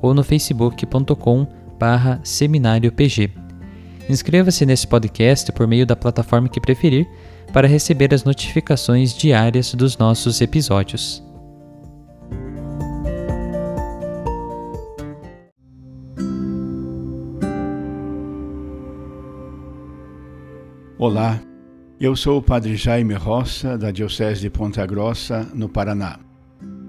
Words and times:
ou 0.00 0.14
no 0.14 0.22
facebook.com 0.22 1.46
barra 1.78 2.20
seminariopg. 2.22 3.30
Inscreva-se 4.08 4.64
nesse 4.64 4.86
podcast 4.86 5.52
por 5.52 5.66
meio 5.66 5.86
da 5.86 5.94
plataforma 5.94 6.48
que 6.48 6.60
preferir 6.60 7.06
para 7.52 7.68
receber 7.68 8.12
as 8.14 8.24
notificações 8.24 9.14
diárias 9.14 9.74
dos 9.74 9.96
nossos 9.96 10.40
episódios. 10.40 11.22
Olá, 20.98 21.40
eu 22.00 22.16
sou 22.16 22.38
o 22.38 22.42
Padre 22.42 22.76
Jaime 22.76 23.14
Roça, 23.14 23.78
da 23.78 23.92
Diocese 23.92 24.40
de 24.40 24.50
Ponta 24.50 24.84
Grossa, 24.84 25.48
no 25.54 25.68
Paraná. 25.68 26.27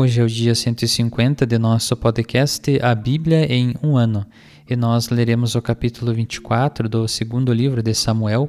Hoje 0.00 0.18
é 0.18 0.24
o 0.24 0.26
dia 0.26 0.54
150 0.54 1.46
de 1.46 1.58
nosso 1.58 1.94
podcast 1.94 2.62
A 2.80 2.94
Bíblia 2.94 3.44
em 3.44 3.74
um 3.82 3.98
ano, 3.98 4.24
e 4.66 4.74
nós 4.74 5.10
leremos 5.10 5.54
o 5.54 5.60
capítulo 5.60 6.14
24 6.14 6.88
do 6.88 7.06
segundo 7.06 7.52
livro 7.52 7.82
de 7.82 7.92
Samuel, 7.92 8.48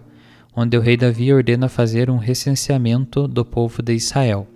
onde 0.55 0.77
o 0.77 0.79
rei 0.79 0.95
Davi 0.95 1.33
ordena 1.33 1.67
fazer 1.67 2.09
um 2.09 2.15
recenseamento 2.15 3.27
do 3.27 3.43
povo 3.43 3.81
de 3.81 3.93
Israel. 3.93 4.47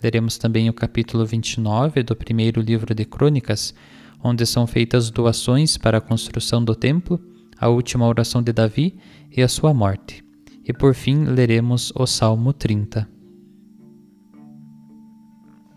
Leremos 0.00 0.38
também 0.38 0.70
o 0.70 0.72
capítulo 0.72 1.26
29 1.26 2.04
do 2.04 2.14
primeiro 2.14 2.60
livro 2.60 2.94
de 2.94 3.04
Crônicas, 3.04 3.74
onde 4.22 4.46
são 4.46 4.64
feitas 4.64 5.10
doações 5.10 5.76
para 5.76 5.98
a 5.98 6.00
construção 6.00 6.62
do 6.62 6.76
templo, 6.76 7.20
a 7.58 7.66
última 7.66 8.06
oração 8.06 8.40
de 8.40 8.52
Davi 8.52 8.94
e 9.36 9.42
a 9.42 9.48
sua 9.48 9.74
morte. 9.74 10.22
E 10.64 10.72
por 10.72 10.94
fim 10.94 11.24
leremos 11.24 11.92
o 11.96 12.06
Salmo 12.06 12.52
30. 12.52 13.12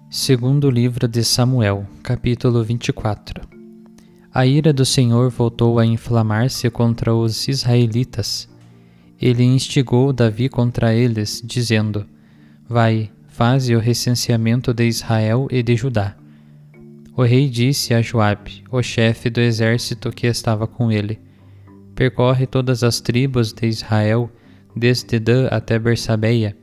Segundo 0.09 0.69
livro 0.69 1.06
de 1.06 1.22
Samuel, 1.22 1.85
capítulo 2.01 2.63
24. 2.63 3.45
A 4.34 4.45
ira 4.45 4.72
do 4.72 4.85
Senhor 4.85 5.29
voltou 5.29 5.79
a 5.79 5.85
inflamar-se 5.85 6.69
contra 6.69 7.13
os 7.13 7.50
israelitas. 7.50 8.47
Ele 9.22 9.44
instigou 9.44 10.13
Davi 10.13 10.47
contra 10.47 10.94
eles, 10.94 11.41
dizendo: 11.44 12.06
Vai, 12.69 13.12
faze 13.28 13.75
o 13.75 13.79
recenseamento 13.79 14.73
de 14.73 14.88
Israel 14.88 15.45
e 15.51 15.62
de 15.62 15.75
Judá. 15.75 16.16
O 17.13 17.24
rei 17.24 17.50
disse 17.50 17.94
a 17.94 18.01
Joabe, 18.01 18.63
o 18.72 18.81
chefe 18.81 19.29
do 19.29 19.41
exército 19.41 20.09
que 20.09 20.25
estava 20.25 20.66
com 20.66 20.89
ele: 20.89 21.19
Percorre 21.94 22.47
todas 22.47 22.81
as 22.81 23.01
tribos 23.01 23.51
de 23.51 23.68
Israel, 23.68 24.31
desde 24.74 25.19
Dan 25.19 25.47
até 25.47 25.78
Bersabeia, 25.78 26.56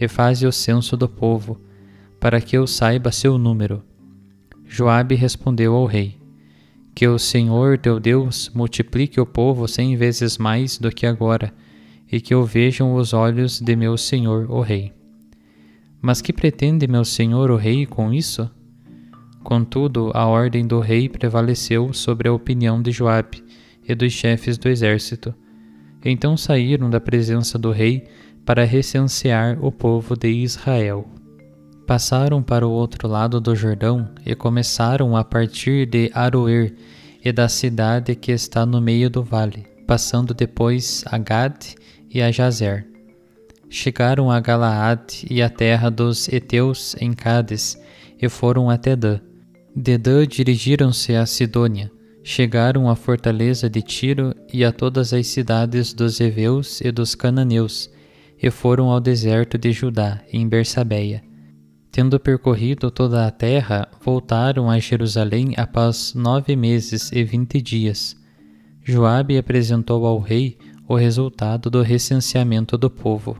e 0.00 0.06
faze 0.06 0.46
o 0.46 0.52
censo 0.52 0.96
do 0.96 1.08
povo 1.08 1.60
para 2.22 2.40
que 2.40 2.56
eu 2.56 2.68
saiba 2.68 3.10
seu 3.10 3.36
número. 3.36 3.82
Joabe 4.64 5.16
respondeu 5.16 5.74
ao 5.74 5.86
rei: 5.86 6.16
Que 6.94 7.08
o 7.08 7.18
Senhor 7.18 7.76
teu 7.76 7.98
Deus 7.98 8.48
multiplique 8.54 9.20
o 9.20 9.26
povo 9.26 9.66
cem 9.66 9.96
vezes 9.96 10.38
mais 10.38 10.78
do 10.78 10.92
que 10.92 11.04
agora, 11.04 11.52
e 12.10 12.20
que 12.20 12.32
o 12.32 12.44
vejam 12.44 12.94
os 12.94 13.12
olhos 13.12 13.60
de 13.60 13.74
meu 13.74 13.98
senhor 13.98 14.48
o 14.48 14.60
rei. 14.60 14.92
Mas 16.00 16.22
que 16.22 16.32
pretende 16.32 16.86
meu 16.86 17.04
senhor 17.04 17.50
o 17.50 17.56
rei 17.56 17.86
com 17.86 18.12
isso? 18.12 18.48
Contudo, 19.42 20.12
a 20.14 20.24
ordem 20.24 20.64
do 20.64 20.78
rei 20.78 21.08
prevaleceu 21.08 21.92
sobre 21.92 22.28
a 22.28 22.32
opinião 22.32 22.80
de 22.80 22.92
Joabe 22.92 23.42
e 23.88 23.96
dos 23.96 24.12
chefes 24.12 24.56
do 24.56 24.68
exército. 24.68 25.34
Então 26.04 26.36
saíram 26.36 26.88
da 26.88 27.00
presença 27.00 27.58
do 27.58 27.72
rei 27.72 28.04
para 28.44 28.64
recensear 28.64 29.58
o 29.60 29.72
povo 29.72 30.16
de 30.16 30.28
Israel. 30.28 31.04
Passaram 31.92 32.42
para 32.42 32.66
o 32.66 32.70
outro 32.70 33.06
lado 33.06 33.38
do 33.38 33.54
Jordão 33.54 34.08
e 34.24 34.34
começaram 34.34 35.14
a 35.14 35.22
partir 35.22 35.84
de 35.84 36.10
Aroer 36.14 36.72
e 37.22 37.30
da 37.30 37.50
cidade 37.50 38.14
que 38.14 38.32
está 38.32 38.64
no 38.64 38.80
meio 38.80 39.10
do 39.10 39.22
vale, 39.22 39.66
passando 39.86 40.32
depois 40.32 41.04
a 41.04 41.18
Gad 41.18 41.54
e 42.10 42.22
a 42.22 42.32
Jazer. 42.32 42.86
Chegaram 43.68 44.30
a 44.30 44.40
Galaad 44.40 45.26
e 45.28 45.42
a 45.42 45.50
terra 45.50 45.90
dos 45.90 46.28
Eteus 46.28 46.96
em 46.98 47.12
Cádiz 47.12 47.78
e 48.18 48.26
foram 48.26 48.70
até 48.70 48.96
Dan. 48.96 49.20
De 49.76 49.98
Dan 49.98 50.26
dirigiram-se 50.26 51.14
a 51.14 51.26
Sidônia, 51.26 51.92
chegaram 52.24 52.88
à 52.88 52.96
fortaleza 52.96 53.68
de 53.68 53.82
Tiro 53.82 54.34
e 54.50 54.64
a 54.64 54.72
todas 54.72 55.12
as 55.12 55.26
cidades 55.26 55.92
dos 55.92 56.22
Eveus 56.22 56.80
e 56.80 56.90
dos 56.90 57.14
Cananeus, 57.14 57.90
e 58.42 58.50
foram 58.50 58.88
ao 58.88 58.98
deserto 58.98 59.58
de 59.58 59.72
Judá, 59.72 60.22
em 60.32 60.48
Bersabeia 60.48 61.22
Tendo 61.92 62.18
percorrido 62.18 62.90
toda 62.90 63.26
a 63.26 63.30
terra, 63.30 63.86
voltaram 64.02 64.70
a 64.70 64.78
Jerusalém 64.78 65.52
após 65.58 66.14
nove 66.14 66.56
meses 66.56 67.12
e 67.12 67.22
vinte 67.22 67.60
dias. 67.60 68.16
Joabe 68.82 69.36
apresentou 69.36 70.06
ao 70.06 70.18
rei 70.18 70.56
o 70.88 70.96
resultado 70.96 71.68
do 71.68 71.82
recenseamento 71.82 72.78
do 72.78 72.88
povo. 72.88 73.36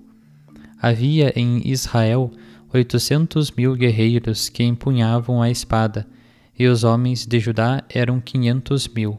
Havia 0.78 1.32
em 1.34 1.66
Israel 1.66 2.31
oitocentos 2.75 3.50
mil 3.50 3.75
guerreiros 3.75 4.50
que 4.50 4.62
empunhavam 4.62 5.40
a 5.40 5.48
espada, 5.48 6.06
e 6.58 6.66
os 6.66 6.84
homens 6.84 7.26
de 7.26 7.40
Judá 7.40 7.82
eram 7.88 8.20
quinhentos 8.20 8.87
mil. 8.87 9.19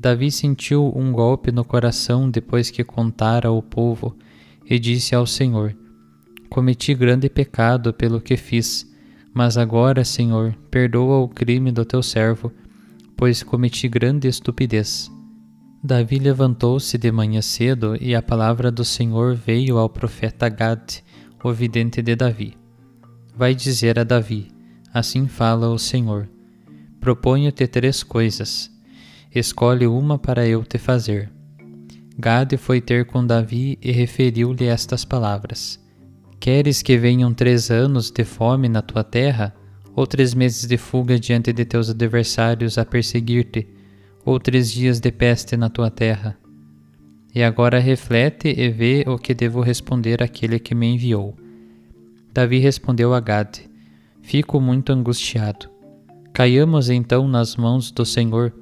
Davi 0.00 0.30
sentiu 0.30 0.90
um 0.96 1.12
golpe 1.12 1.52
no 1.52 1.66
coração 1.66 2.30
depois 2.30 2.70
que 2.70 2.82
contara 2.82 3.52
o 3.52 3.60
povo, 3.60 4.16
e 4.64 4.78
disse 4.78 5.14
ao 5.14 5.26
Senhor: 5.26 5.76
cometi 6.52 6.92
grande 6.92 7.30
pecado 7.30 7.94
pelo 7.94 8.20
que 8.20 8.36
fiz, 8.36 8.86
mas 9.32 9.56
agora, 9.56 10.04
Senhor, 10.04 10.54
perdoa 10.70 11.16
o 11.20 11.26
crime 11.26 11.72
do 11.72 11.82
teu 11.82 12.02
servo, 12.02 12.52
pois 13.16 13.42
cometi 13.42 13.88
grande 13.88 14.28
estupidez. 14.28 15.10
Davi 15.82 16.18
levantou-se 16.18 16.98
de 16.98 17.10
manhã 17.10 17.40
cedo 17.40 17.96
e 17.98 18.14
a 18.14 18.20
palavra 18.20 18.70
do 18.70 18.84
Senhor 18.84 19.34
veio 19.34 19.78
ao 19.78 19.88
profeta 19.88 20.46
Gad, 20.50 21.02
o 21.42 21.50
vidente 21.54 22.02
de 22.02 22.14
Davi. 22.14 22.54
Vai 23.34 23.54
dizer 23.54 23.98
a 23.98 24.04
Davi: 24.04 24.48
Assim 24.92 25.26
fala 25.26 25.70
o 25.70 25.78
Senhor. 25.78 26.28
Proponho-te 27.00 27.66
três 27.66 28.02
coisas. 28.02 28.70
Escolhe 29.34 29.86
uma 29.86 30.18
para 30.18 30.46
eu 30.46 30.62
te 30.62 30.76
fazer. 30.76 31.32
Gade 32.18 32.58
foi 32.58 32.82
ter 32.82 33.06
com 33.06 33.26
Davi 33.26 33.78
e 33.80 33.90
referiu-lhe 33.90 34.66
estas 34.66 35.02
palavras: 35.02 35.81
Queres 36.42 36.82
que 36.82 36.98
venham 36.98 37.32
três 37.32 37.70
anos 37.70 38.10
de 38.10 38.24
fome 38.24 38.68
na 38.68 38.82
tua 38.82 39.04
terra, 39.04 39.54
ou 39.94 40.04
três 40.04 40.34
meses 40.34 40.66
de 40.66 40.76
fuga 40.76 41.16
diante 41.16 41.52
de 41.52 41.64
teus 41.64 41.88
adversários 41.88 42.76
a 42.78 42.84
perseguir-te? 42.84 43.68
ou 44.24 44.40
três 44.40 44.72
dias 44.72 44.98
de 44.98 45.12
peste 45.12 45.56
na 45.56 45.70
tua 45.70 45.88
terra. 45.88 46.36
E 47.32 47.44
agora 47.44 47.78
reflete 47.78 48.48
e 48.48 48.68
vê 48.70 49.04
o 49.06 49.16
que 49.16 49.32
devo 49.32 49.60
responder 49.60 50.20
àquele 50.20 50.58
que 50.58 50.74
me 50.74 50.88
enviou. 50.88 51.36
Davi 52.34 52.58
respondeu 52.58 53.14
a 53.14 53.20
Gade: 53.20 53.70
Fico 54.20 54.60
muito 54.60 54.92
angustiado. 54.92 55.70
Caiamos 56.32 56.90
então 56.90 57.28
nas 57.28 57.54
mãos 57.54 57.92
do 57.92 58.04
Senhor, 58.04 58.52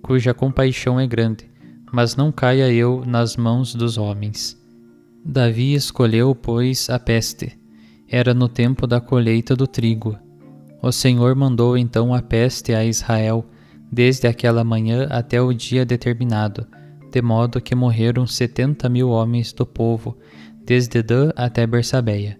cuja 0.00 0.32
compaixão 0.32 1.00
é 1.00 1.08
grande, 1.08 1.50
mas 1.92 2.14
não 2.14 2.30
caia 2.30 2.72
eu 2.72 3.02
nas 3.04 3.36
mãos 3.36 3.74
dos 3.74 3.98
homens. 3.98 4.64
Davi 5.28 5.74
escolheu, 5.74 6.36
pois, 6.36 6.88
a 6.88 7.00
peste. 7.00 7.58
Era 8.08 8.32
no 8.32 8.48
tempo 8.48 8.86
da 8.86 9.00
colheita 9.00 9.56
do 9.56 9.66
trigo. 9.66 10.16
O 10.80 10.92
Senhor 10.92 11.34
mandou 11.34 11.76
então 11.76 12.14
a 12.14 12.22
peste 12.22 12.72
a 12.72 12.84
Israel 12.84 13.44
desde 13.90 14.28
aquela 14.28 14.62
manhã 14.62 15.08
até 15.10 15.42
o 15.42 15.52
dia 15.52 15.84
determinado, 15.84 16.64
de 17.10 17.20
modo 17.20 17.60
que 17.60 17.74
morreram 17.74 18.24
setenta 18.24 18.88
mil 18.88 19.08
homens 19.08 19.52
do 19.52 19.66
povo, 19.66 20.16
desde 20.64 21.02
Dan 21.02 21.32
até 21.34 21.66
Bersabeia. 21.66 22.36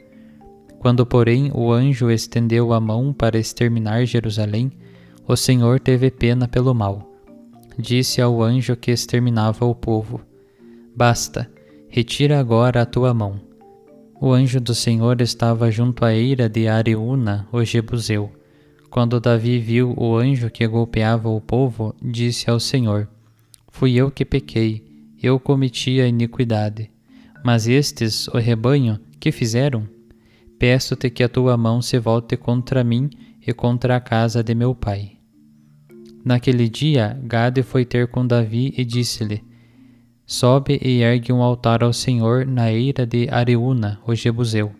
Quando, 0.78 1.04
porém, 1.04 1.50
o 1.52 1.72
anjo 1.72 2.08
estendeu 2.08 2.72
a 2.72 2.78
mão 2.78 3.12
para 3.12 3.36
exterminar 3.36 4.04
Jerusalém, 4.04 4.70
o 5.26 5.34
Senhor 5.34 5.80
teve 5.80 6.08
pena 6.08 6.46
pelo 6.46 6.72
mal. 6.72 7.10
Disse 7.76 8.22
ao 8.22 8.40
anjo 8.40 8.76
que 8.76 8.92
exterminava 8.92 9.64
o 9.64 9.74
povo: 9.74 10.20
Basta, 10.94 11.50
retira 11.88 12.38
agora 12.38 12.82
a 12.82 12.86
tua 12.86 13.14
mão. 13.14 13.40
O 14.20 14.32
anjo 14.32 14.60
do 14.60 14.74
Senhor 14.74 15.20
estava 15.20 15.70
junto 15.70 16.04
à 16.04 16.14
eira 16.14 16.48
de 16.48 16.68
Areúna, 16.68 17.46
o 17.52 17.62
Jebuseu. 17.64 18.30
Quando 18.90 19.20
Davi 19.20 19.58
viu 19.58 19.94
o 19.96 20.16
anjo 20.16 20.50
que 20.50 20.66
golpeava 20.66 21.28
o 21.28 21.40
povo, 21.40 21.94
disse 22.02 22.48
ao 22.48 22.58
Senhor: 22.58 23.08
Fui 23.68 23.94
eu 23.94 24.10
que 24.10 24.24
pequei, 24.24 24.84
eu 25.22 25.38
cometi 25.38 26.00
a 26.00 26.06
iniquidade. 26.06 26.90
Mas 27.44 27.68
estes, 27.68 28.26
o 28.28 28.38
rebanho, 28.38 28.98
que 29.20 29.30
fizeram? 29.30 29.86
Peço-te 30.58 31.10
que 31.10 31.22
a 31.22 31.28
tua 31.28 31.56
mão 31.56 31.82
se 31.82 31.98
volte 31.98 32.36
contra 32.36 32.82
mim 32.82 33.10
e 33.46 33.52
contra 33.52 33.96
a 33.96 34.00
casa 34.00 34.42
de 34.42 34.54
meu 34.54 34.74
pai. 34.74 35.12
Naquele 36.24 36.68
dia, 36.68 37.20
Gade 37.22 37.62
foi 37.62 37.84
ter 37.84 38.08
com 38.08 38.26
Davi 38.26 38.72
e 38.76 38.84
disse-lhe: 38.84 39.44
Sobe 40.28 40.80
e 40.82 41.02
ergue 41.02 41.32
um 41.32 41.40
altar 41.40 41.84
ao 41.84 41.92
Senhor 41.92 42.44
na 42.44 42.72
eira 42.72 43.06
de 43.06 43.28
Areúna, 43.30 44.00
o 44.04 44.12
Jebuseu. 44.12 44.72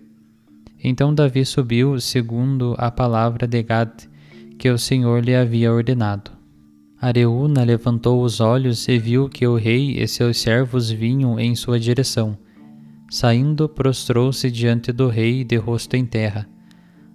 Então 0.82 1.14
Davi 1.14 1.44
subiu 1.44 2.00
segundo 2.00 2.74
a 2.76 2.90
palavra 2.90 3.46
de 3.46 3.62
Gad, 3.62 3.92
que 4.58 4.68
o 4.68 4.76
Senhor 4.76 5.24
lhe 5.24 5.36
havia 5.36 5.72
ordenado. 5.72 6.32
Areúna 7.00 7.62
levantou 7.62 8.24
os 8.24 8.40
olhos 8.40 8.88
e 8.88 8.98
viu 8.98 9.28
que 9.28 9.46
o 9.46 9.54
rei 9.54 9.96
e 10.02 10.08
seus 10.08 10.38
servos 10.38 10.90
vinham 10.90 11.38
em 11.38 11.54
sua 11.54 11.78
direção. 11.78 12.36
Saindo, 13.08 13.68
prostrou-se 13.68 14.50
diante 14.50 14.90
do 14.90 15.06
rei 15.06 15.44
de 15.44 15.54
rosto 15.54 15.94
em 15.94 16.04
terra. 16.04 16.48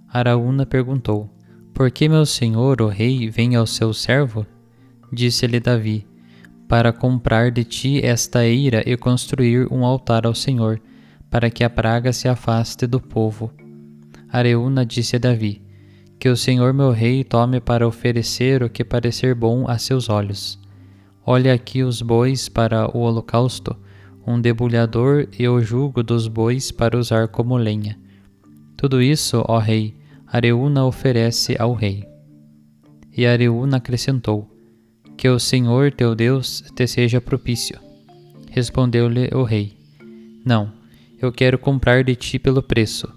Araúna 0.07 0.65
perguntou: 0.65 1.29
Por 1.73 1.91
que 1.91 2.07
meu 2.07 2.25
senhor, 2.25 2.81
o 2.81 2.87
rei, 2.87 3.29
vem 3.29 3.57
ao 3.57 3.67
seu 3.67 3.93
servo? 3.93 4.45
Disse-lhe 5.11 5.59
Davi: 5.59 6.07
Para 6.71 6.93
comprar 6.93 7.51
de 7.51 7.65
ti 7.65 7.99
esta 8.01 8.45
eira 8.45 8.81
e 8.89 8.95
construir 8.95 9.67
um 9.69 9.83
altar 9.83 10.25
ao 10.25 10.33
Senhor 10.33 10.81
para 11.29 11.49
que 11.49 11.65
a 11.65 11.69
praga 11.69 12.13
se 12.13 12.29
afaste 12.29 12.87
do 12.87 12.97
povo. 12.97 13.51
Areúna 14.29 14.85
disse 14.85 15.17
a 15.17 15.19
Davi: 15.19 15.61
Que 16.17 16.29
o 16.29 16.37
Senhor 16.37 16.73
meu 16.73 16.91
rei 16.91 17.25
tome 17.25 17.59
para 17.59 17.85
oferecer 17.85 18.63
o 18.63 18.69
que 18.69 18.85
parecer 18.85 19.35
bom 19.35 19.67
a 19.67 19.77
seus 19.77 20.07
olhos. 20.07 20.57
Olha 21.25 21.53
aqui 21.53 21.83
os 21.83 22.01
bois 22.01 22.47
para 22.47 22.87
o 22.95 23.01
holocausto, 23.01 23.75
um 24.25 24.39
debulhador 24.39 25.27
e 25.37 25.45
o 25.49 25.59
jugo 25.59 26.01
dos 26.01 26.29
bois 26.29 26.71
para 26.71 26.97
usar 26.97 27.27
como 27.27 27.57
lenha. 27.57 27.99
Tudo 28.77 29.01
isso, 29.01 29.43
ó 29.45 29.57
rei, 29.57 29.93
Areúna 30.25 30.85
oferece 30.85 31.53
ao 31.59 31.73
rei. 31.73 32.07
E 33.11 33.25
Areúna 33.25 33.75
acrescentou: 33.75 34.50
Que 35.21 35.29
o 35.29 35.37
Senhor 35.37 35.91
teu 35.91 36.15
Deus 36.15 36.63
te 36.75 36.87
seja 36.87 37.21
propício. 37.21 37.79
Respondeu-lhe 38.49 39.29
o 39.31 39.43
rei: 39.43 39.77
Não, 40.43 40.73
eu 41.21 41.31
quero 41.31 41.59
comprar 41.59 42.03
de 42.03 42.15
ti 42.15 42.39
pelo 42.39 42.63
preço. 42.63 43.07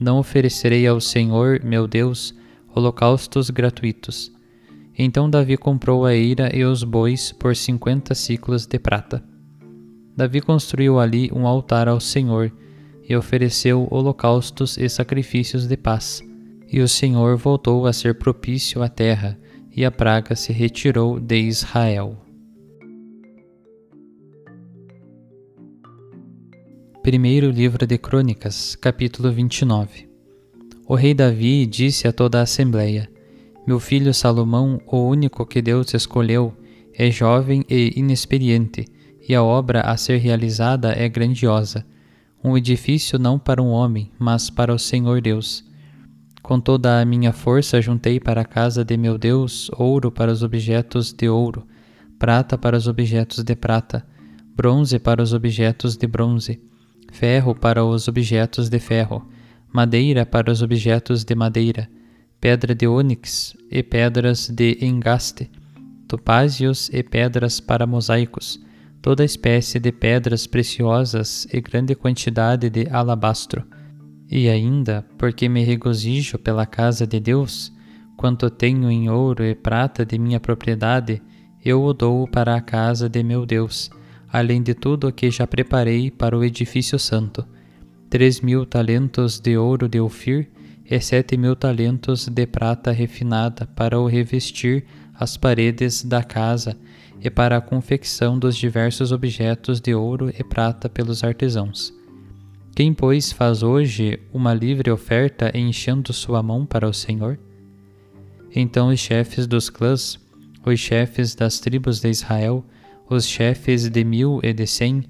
Não 0.00 0.18
oferecerei 0.18 0.86
ao 0.86 0.98
Senhor, 1.02 1.62
meu 1.62 1.86
Deus, 1.86 2.34
holocaustos 2.74 3.50
gratuitos. 3.50 4.32
Então 4.98 5.28
Davi 5.28 5.58
comprou 5.58 6.06
a 6.06 6.14
eira 6.14 6.48
e 6.56 6.64
os 6.64 6.82
bois 6.82 7.30
por 7.30 7.54
cinquenta 7.54 8.14
ciclos 8.14 8.64
de 8.64 8.78
prata. 8.78 9.22
Davi 10.16 10.40
construiu 10.40 10.98
ali 10.98 11.30
um 11.30 11.46
altar 11.46 11.88
ao 11.88 12.00
Senhor 12.00 12.50
e 13.06 13.14
ofereceu 13.14 13.86
holocaustos 13.90 14.78
e 14.78 14.88
sacrifícios 14.88 15.66
de 15.66 15.76
paz. 15.76 16.22
E 16.72 16.80
o 16.80 16.88
Senhor 16.88 17.36
voltou 17.36 17.86
a 17.86 17.92
ser 17.92 18.14
propício 18.14 18.82
à 18.82 18.88
terra, 18.88 19.38
e 19.80 19.84
a 19.86 19.90
praga 19.90 20.36
se 20.36 20.52
retirou 20.52 21.18
de 21.18 21.38
Israel. 21.38 22.14
Primeiro 27.02 27.50
livro 27.50 27.86
de 27.86 27.96
Crônicas, 27.96 28.76
capítulo 28.76 29.32
29. 29.32 30.06
O 30.86 30.94
rei 30.94 31.14
Davi 31.14 31.64
disse 31.64 32.06
a 32.06 32.12
toda 32.12 32.40
a 32.40 32.42
assembleia: 32.42 33.10
Meu 33.66 33.80
filho 33.80 34.12
Salomão, 34.12 34.82
o 34.86 34.98
único 34.98 35.46
que 35.46 35.62
Deus 35.62 35.94
escolheu, 35.94 36.54
é 36.92 37.10
jovem 37.10 37.64
e 37.66 37.94
inexperiente, 37.96 38.84
e 39.26 39.34
a 39.34 39.42
obra 39.42 39.80
a 39.80 39.96
ser 39.96 40.18
realizada 40.18 40.92
é 40.92 41.08
grandiosa. 41.08 41.86
Um 42.44 42.54
edifício 42.54 43.18
não 43.18 43.38
para 43.38 43.62
um 43.62 43.70
homem, 43.70 44.12
mas 44.18 44.50
para 44.50 44.74
o 44.74 44.78
Senhor 44.78 45.22
Deus. 45.22 45.64
Com 46.50 46.58
toda 46.58 47.00
a 47.00 47.04
minha 47.04 47.32
força 47.32 47.80
juntei 47.80 48.18
para 48.18 48.40
a 48.40 48.44
casa 48.44 48.84
de 48.84 48.96
meu 48.96 49.16
Deus 49.16 49.70
ouro 49.78 50.10
para 50.10 50.32
os 50.32 50.42
objetos 50.42 51.12
de 51.12 51.28
ouro, 51.28 51.64
prata 52.18 52.58
para 52.58 52.76
os 52.76 52.88
objetos 52.88 53.44
de 53.44 53.54
prata, 53.54 54.04
bronze 54.56 54.98
para 54.98 55.22
os 55.22 55.32
objetos 55.32 55.96
de 55.96 56.08
bronze 56.08 56.60
ferro 57.12 57.54
para 57.54 57.84
os 57.84 58.08
objetos 58.08 58.68
de 58.68 58.80
ferro, 58.80 59.24
madeira 59.72 60.26
para 60.26 60.50
os 60.50 60.60
objetos 60.60 61.22
de 61.22 61.36
madeira, 61.36 61.88
pedra 62.40 62.74
de 62.74 62.84
ônix 62.84 63.56
e 63.70 63.80
pedras 63.80 64.48
de 64.48 64.76
engaste, 64.84 65.48
topázios 66.08 66.90
e 66.92 67.00
pedras 67.04 67.60
para 67.60 67.86
mosaicos, 67.86 68.60
toda 69.00 69.24
espécie 69.24 69.78
de 69.78 69.92
pedras 69.92 70.48
preciosas 70.48 71.46
e 71.52 71.60
grande 71.60 71.94
quantidade 71.94 72.68
de 72.68 72.88
alabastro. 72.90 73.64
E 74.30 74.48
ainda, 74.48 75.04
porque 75.18 75.48
me 75.48 75.64
regozijo 75.64 76.38
pela 76.38 76.64
casa 76.64 77.06
de 77.06 77.18
Deus, 77.18 77.72
quanto 78.16 78.48
tenho 78.48 78.90
em 78.90 79.10
ouro 79.10 79.44
e 79.44 79.54
prata 79.54 80.06
de 80.06 80.18
minha 80.18 80.38
propriedade, 80.38 81.20
eu 81.64 81.82
o 81.82 81.92
dou 81.92 82.28
para 82.28 82.54
a 82.54 82.60
casa 82.60 83.08
de 83.08 83.22
meu 83.22 83.44
Deus 83.44 83.90
além 84.32 84.62
de 84.62 84.74
tudo 84.74 85.08
o 85.08 85.12
que 85.12 85.30
já 85.30 85.46
preparei 85.46 86.10
para 86.10 86.36
o 86.36 86.44
edifício 86.44 86.98
santo, 86.98 87.44
três 88.08 88.40
mil 88.40 88.64
talentos 88.64 89.40
de 89.40 89.56
ouro 89.56 89.88
de 89.88 90.00
Ofir 90.00 90.48
e 90.84 91.00
sete 91.00 91.36
mil 91.36 91.56
talentos 91.56 92.28
de 92.28 92.46
prata 92.46 92.92
refinada 92.92 93.66
para 93.66 93.98
o 93.98 94.06
revestir 94.06 94.84
as 95.14 95.36
paredes 95.36 96.04
da 96.04 96.22
casa 96.22 96.76
e 97.20 97.28
para 97.28 97.56
a 97.56 97.60
confecção 97.60 98.38
dos 98.38 98.56
diversos 98.56 99.12
objetos 99.12 99.80
de 99.80 99.94
ouro 99.94 100.30
e 100.30 100.42
prata 100.42 100.88
pelos 100.88 101.22
artesãos. 101.22 101.99
Quem, 102.80 102.94
pois, 102.94 103.30
faz 103.30 103.62
hoje 103.62 104.18
uma 104.32 104.54
livre 104.54 104.90
oferta 104.90 105.52
enchendo 105.54 106.14
sua 106.14 106.42
mão 106.42 106.64
para 106.64 106.88
o 106.88 106.94
Senhor? 106.94 107.38
Então 108.56 108.88
os 108.88 108.98
chefes 108.98 109.46
dos 109.46 109.68
clãs, 109.68 110.18
os 110.64 110.80
chefes 110.80 111.34
das 111.34 111.60
tribos 111.60 112.00
de 112.00 112.08
Israel, 112.08 112.64
os 113.06 113.26
chefes 113.26 113.86
de 113.90 114.02
mil 114.02 114.40
e 114.42 114.54
de 114.54 114.66
cem 114.66 115.04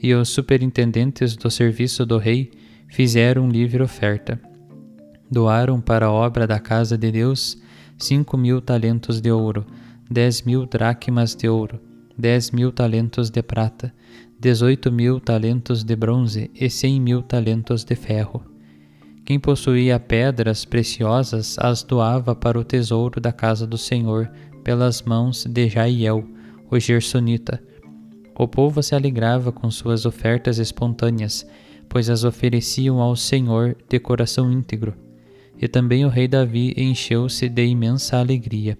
e 0.00 0.14
os 0.14 0.28
superintendentes 0.28 1.34
do 1.34 1.50
serviço 1.50 2.06
do 2.06 2.16
rei 2.16 2.52
fizeram 2.86 3.48
livre 3.48 3.82
oferta. 3.82 4.40
Doaram 5.28 5.80
para 5.80 6.06
a 6.06 6.12
obra 6.12 6.46
da 6.46 6.60
casa 6.60 6.96
de 6.96 7.10
Deus 7.10 7.60
cinco 7.98 8.36
mil 8.36 8.60
talentos 8.60 9.20
de 9.20 9.32
ouro, 9.32 9.66
dez 10.08 10.42
mil 10.42 10.64
dracmas 10.64 11.34
de 11.34 11.48
ouro, 11.48 11.80
dez 12.16 12.52
mil 12.52 12.70
talentos 12.70 13.30
de 13.30 13.42
prata, 13.42 13.92
dezoito 14.38 14.92
mil 14.92 15.18
talentos 15.18 15.82
de 15.82 15.96
bronze 15.96 16.50
e 16.54 16.68
cem 16.68 17.00
mil 17.00 17.22
talentos 17.22 17.84
de 17.84 17.94
ferro. 17.94 18.44
Quem 19.24 19.40
possuía 19.40 19.98
pedras 19.98 20.64
preciosas 20.64 21.58
as 21.58 21.82
doava 21.82 22.34
para 22.34 22.58
o 22.58 22.64
tesouro 22.64 23.20
da 23.20 23.32
casa 23.32 23.66
do 23.66 23.78
Senhor 23.78 24.30
pelas 24.62 25.02
mãos 25.02 25.46
de 25.46 25.68
Jaiel, 25.68 26.24
o 26.70 26.78
Gersonita. 26.78 27.62
O 28.38 28.46
povo 28.46 28.82
se 28.82 28.94
alegrava 28.94 29.50
com 29.50 29.70
suas 29.70 30.04
ofertas 30.04 30.58
espontâneas, 30.58 31.46
pois 31.88 32.10
as 32.10 32.22
ofereciam 32.22 33.00
ao 33.00 33.16
Senhor 33.16 33.76
de 33.88 33.98
coração 33.98 34.52
íntegro. 34.52 34.94
E 35.58 35.66
também 35.66 36.04
o 36.04 36.08
rei 36.08 36.28
Davi 36.28 36.74
encheu-se 36.76 37.48
de 37.48 37.64
imensa 37.64 38.18
alegria. 38.18 38.78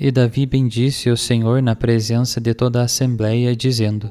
E 0.00 0.10
Davi 0.10 0.46
bendisse 0.46 1.10
o 1.10 1.16
Senhor 1.16 1.60
na 1.60 1.76
presença 1.76 2.40
de 2.40 2.54
toda 2.54 2.80
a 2.80 2.84
assembleia, 2.84 3.54
dizendo: 3.54 4.10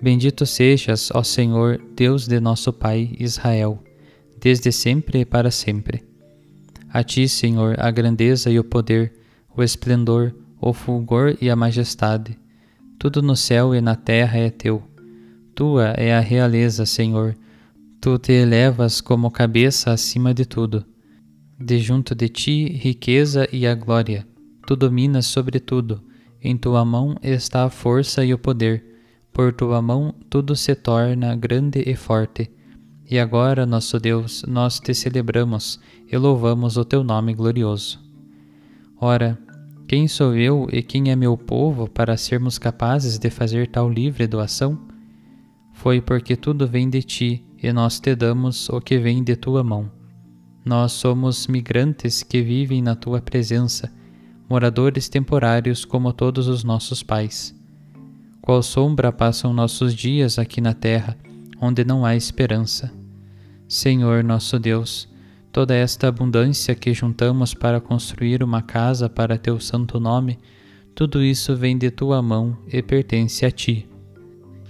Bendito 0.00 0.44
sejas, 0.46 1.10
ó 1.12 1.22
Senhor, 1.22 1.80
Deus 1.94 2.28
de 2.28 2.38
nosso 2.38 2.72
Pai 2.72 3.16
Israel 3.18 3.82
desde 4.46 4.70
sempre 4.70 5.20
e 5.20 5.24
para 5.24 5.50
sempre. 5.50 6.04
A 6.88 7.02
ti, 7.02 7.28
Senhor, 7.28 7.74
a 7.78 7.90
grandeza 7.90 8.50
e 8.50 8.58
o 8.58 8.64
poder, 8.64 9.12
o 9.56 9.62
esplendor, 9.62 10.34
o 10.60 10.72
fulgor 10.72 11.36
e 11.40 11.50
a 11.50 11.56
majestade. 11.56 12.38
Tudo 12.98 13.20
no 13.20 13.36
céu 13.36 13.74
e 13.74 13.80
na 13.80 13.96
terra 13.96 14.38
é 14.38 14.50
teu. 14.50 14.82
Tua 15.54 15.88
é 15.96 16.14
a 16.14 16.20
realeza, 16.20 16.86
Senhor. 16.86 17.36
Tu 18.00 18.18
te 18.18 18.32
elevas 18.32 19.00
como 19.00 19.30
cabeça 19.30 19.90
acima 19.90 20.32
de 20.32 20.46
tudo. 20.46 20.84
De 21.58 21.78
junto 21.78 22.14
de 22.14 22.28
ti, 22.28 22.68
riqueza 22.68 23.48
e 23.52 23.66
a 23.66 23.74
glória. 23.74 24.26
Tu 24.66 24.76
dominas 24.76 25.26
sobre 25.26 25.58
tudo. 25.58 26.02
Em 26.40 26.56
tua 26.56 26.84
mão 26.84 27.16
está 27.22 27.64
a 27.64 27.70
força 27.70 28.24
e 28.24 28.32
o 28.32 28.38
poder. 28.38 28.84
Por 29.36 29.52
tua 29.52 29.82
mão 29.82 30.14
tudo 30.30 30.56
se 30.56 30.74
torna 30.74 31.36
grande 31.36 31.82
e 31.86 31.94
forte. 31.94 32.50
E 33.04 33.18
agora, 33.18 33.66
nosso 33.66 34.00
Deus, 34.00 34.42
nós 34.48 34.80
te 34.80 34.94
celebramos 34.94 35.78
e 36.10 36.16
louvamos 36.16 36.78
o 36.78 36.86
teu 36.86 37.04
nome 37.04 37.34
glorioso. 37.34 38.00
Ora, 38.98 39.38
quem 39.86 40.08
sou 40.08 40.34
eu 40.34 40.66
e 40.72 40.82
quem 40.82 41.10
é 41.10 41.14
meu 41.14 41.36
povo 41.36 41.86
para 41.86 42.16
sermos 42.16 42.56
capazes 42.56 43.18
de 43.18 43.28
fazer 43.28 43.68
tal 43.68 43.90
livre 43.90 44.26
doação? 44.26 44.88
Foi 45.74 46.00
porque 46.00 46.34
tudo 46.34 46.66
vem 46.66 46.88
de 46.88 47.02
ti 47.02 47.44
e 47.62 47.70
nós 47.74 48.00
te 48.00 48.14
damos 48.14 48.70
o 48.70 48.80
que 48.80 48.96
vem 48.96 49.22
de 49.22 49.36
tua 49.36 49.62
mão. 49.62 49.90
Nós 50.64 50.92
somos 50.92 51.46
migrantes 51.46 52.22
que 52.22 52.40
vivem 52.40 52.80
na 52.80 52.96
tua 52.96 53.20
presença, 53.20 53.92
moradores 54.48 55.10
temporários 55.10 55.84
como 55.84 56.10
todos 56.14 56.48
os 56.48 56.64
nossos 56.64 57.02
pais. 57.02 57.54
Qual 58.46 58.62
sombra 58.62 59.10
passam 59.10 59.52
nossos 59.52 59.92
dias 59.92 60.38
aqui 60.38 60.60
na 60.60 60.72
terra, 60.72 61.18
onde 61.60 61.84
não 61.84 62.06
há 62.06 62.14
esperança. 62.14 62.92
Senhor 63.66 64.22
nosso 64.22 64.56
Deus, 64.56 65.08
toda 65.50 65.74
esta 65.74 66.06
abundância 66.06 66.72
que 66.76 66.94
juntamos 66.94 67.54
para 67.54 67.80
construir 67.80 68.44
uma 68.44 68.62
casa 68.62 69.08
para 69.08 69.36
teu 69.36 69.58
santo 69.58 69.98
nome, 69.98 70.38
tudo 70.94 71.24
isso 71.24 71.56
vem 71.56 71.76
de 71.76 71.90
tua 71.90 72.22
mão 72.22 72.56
e 72.72 72.80
pertence 72.80 73.44
a 73.44 73.50
ti. 73.50 73.88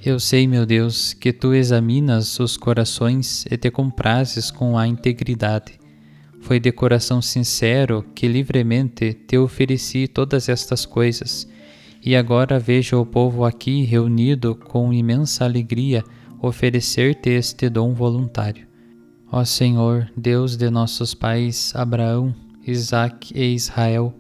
Eu 0.02 0.18
sei, 0.18 0.47
meu 0.47 0.64
Deus, 0.64 1.12
que 1.12 1.30
tu 1.30 1.52
examinas 1.52 2.40
os 2.40 2.56
corações 2.56 3.45
e 3.50 3.59
te 3.59 3.71
comprases 3.71 4.50
com 4.50 4.78
a 4.78 4.88
integridade. 4.88 5.78
Foi 6.40 6.59
de 6.59 6.73
coração 6.73 7.21
sincero 7.21 8.02
que 8.14 8.26
livremente 8.26 9.12
te 9.12 9.37
ofereci 9.37 10.09
todas 10.09 10.49
estas 10.49 10.87
coisas, 10.87 11.47
e 12.06 12.14
agora 12.14 12.60
vejo 12.60 13.00
o 13.00 13.04
povo 13.04 13.44
aqui 13.44 13.82
reunido 13.82 14.54
com 14.54 14.92
imensa 14.92 15.44
alegria 15.44 16.04
oferecer-te 16.40 17.30
este 17.30 17.68
dom 17.68 17.92
voluntário. 17.92 18.64
Ó 19.32 19.44
Senhor, 19.44 20.08
Deus 20.16 20.56
de 20.56 20.70
nossos 20.70 21.14
pais 21.14 21.72
Abraão, 21.75 22.32
Isaque 22.64 23.36
e 23.36 23.52
Israel, 23.52 24.14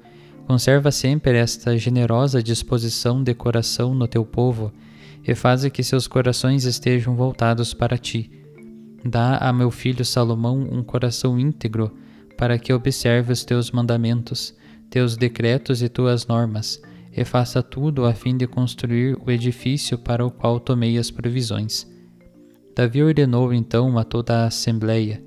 conserva 0.48 0.90
sempre 0.90 1.38
esta 1.38 1.78
generosa 1.78 2.42
disposição 2.42 3.22
de 3.22 3.32
coração 3.34 3.94
no 3.94 4.08
teu 4.08 4.24
povo 4.24 4.72
e 5.24 5.32
faze 5.36 5.70
que 5.70 5.84
seus 5.84 6.08
corações 6.08 6.64
estejam 6.64 7.14
voltados 7.14 7.72
para 7.72 7.96
ti. 7.96 8.28
Dá 9.04 9.38
a 9.38 9.52
meu 9.52 9.70
filho 9.70 10.04
Salomão 10.04 10.58
um 10.72 10.82
coração 10.82 11.38
íntegro 11.38 11.96
para 12.36 12.58
que 12.58 12.72
observe 12.72 13.32
os 13.32 13.44
teus 13.44 13.70
mandamentos, 13.70 14.52
teus 14.90 15.16
decretos 15.16 15.82
e 15.82 15.88
tuas 15.88 16.26
normas, 16.26 16.82
e 17.16 17.24
faça 17.24 17.62
tudo 17.62 18.04
a 18.04 18.12
fim 18.12 18.36
de 18.36 18.46
construir 18.46 19.16
o 19.24 19.30
edifício 19.30 19.96
para 19.96 20.24
o 20.24 20.30
qual 20.30 20.60
tomei 20.60 20.98
as 20.98 21.10
provisões 21.10 21.86
Davi 22.76 23.02
ordenou 23.02 23.54
então 23.54 23.96
a 23.96 24.04
toda 24.04 24.42
a 24.42 24.46
assembleia: 24.48 25.24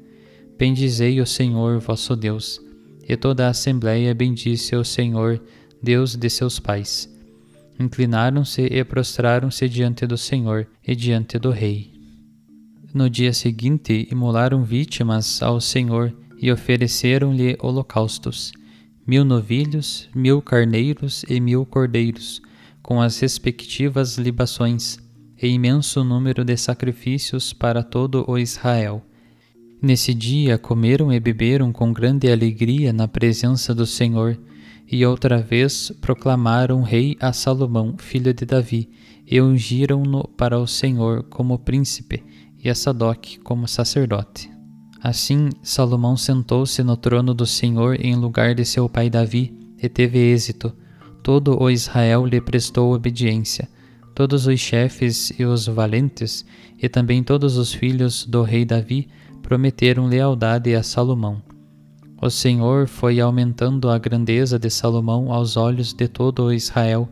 Bendizei 0.55 1.19
o 1.19 1.25
Senhor 1.25 1.79
vosso 1.79 2.15
Deus. 2.15 2.61
E 3.07 3.17
toda 3.17 3.47
a 3.47 3.49
assembleia 3.49 4.13
bendisse 4.13 4.75
o 4.75 4.85
Senhor, 4.85 5.41
Deus 5.81 6.15
de 6.15 6.29
seus 6.29 6.59
pais. 6.59 7.09
Inclinaram-se 7.79 8.61
e 8.61 8.83
prostraram-se 8.83 9.67
diante 9.67 10.05
do 10.05 10.15
Senhor 10.15 10.67
e 10.87 10.95
diante 10.95 11.39
do 11.39 11.49
rei. 11.49 11.91
No 12.93 13.09
dia 13.09 13.33
seguinte, 13.33 14.07
imolaram 14.11 14.63
vítimas 14.63 15.41
ao 15.41 15.59
Senhor 15.59 16.15
e 16.37 16.51
ofereceram-lhe 16.51 17.57
holocaustos: 17.59 18.51
mil 19.09 19.25
novilhos, 19.25 20.07
mil 20.13 20.39
carneiros 20.39 21.25
e 21.27 21.39
mil 21.39 21.65
cordeiros, 21.65 22.43
com 22.79 23.01
as 23.01 23.19
respectivas 23.19 24.19
libações 24.19 24.99
e 25.41 25.47
imenso 25.47 26.03
número 26.03 26.45
de 26.45 26.55
sacrifícios 26.55 27.51
para 27.51 27.81
todo 27.81 28.23
o 28.27 28.37
Israel. 28.37 29.03
Nesse 29.81 30.13
dia 30.13 30.59
comeram 30.59 31.11
e 31.11 31.19
beberam 31.19 31.71
com 31.71 31.91
grande 31.91 32.31
alegria 32.31 32.93
na 32.93 33.07
presença 33.07 33.73
do 33.73 33.87
Senhor, 33.87 34.37
e 34.87 35.03
outra 35.03 35.41
vez 35.41 35.91
proclamaram 35.99 36.83
rei 36.83 37.17
a 37.19 37.33
Salomão, 37.33 37.95
filho 37.97 38.31
de 38.31 38.45
Davi, 38.45 38.91
e 39.25 39.41
ungiram-no 39.41 40.27
para 40.37 40.59
o 40.59 40.67
Senhor 40.67 41.23
como 41.23 41.57
príncipe, 41.57 42.23
e 42.63 42.69
a 42.69 42.75
Sadoc 42.75 43.39
como 43.43 43.67
sacerdote. 43.67 44.58
Assim, 45.01 45.49
Salomão 45.63 46.17
sentou-se 46.17 46.83
no 46.83 46.97
trono 46.97 47.33
do 47.33 47.45
Senhor 47.45 47.99
em 47.99 48.15
lugar 48.15 48.53
de 48.53 48.65
seu 48.65 48.89
pai 48.89 49.09
Davi, 49.09 49.53
e 49.81 49.87
teve 49.87 50.19
êxito. 50.19 50.73
Todo 51.23 51.61
o 51.61 51.69
Israel 51.69 52.25
lhe 52.25 52.41
prestou 52.41 52.93
obediência 52.93 53.67
todos 54.19 54.47
os 54.47 54.59
chefes 54.59 55.31
e 55.39 55.45
os 55.45 55.65
valentes, 55.65 56.45
e 56.77 56.89
também 56.89 57.23
todos 57.23 57.55
os 57.55 57.73
filhos 57.73 58.25
do 58.25 58.43
rei 58.43 58.65
Davi 58.65 59.07
prometeram 59.41 60.07
lealdade 60.07 60.75
a 60.75 60.83
Salomão. 60.83 61.41
O 62.21 62.29
Senhor 62.29 62.85
foi 62.85 63.21
aumentando 63.21 63.89
a 63.89 63.97
grandeza 63.97 64.59
de 64.59 64.69
Salomão 64.69 65.31
aos 65.31 65.55
olhos 65.55 65.93
de 65.93 66.09
todo 66.09 66.43
o 66.43 66.53
Israel 66.53 67.07